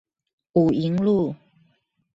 [0.53, 1.35] 武營路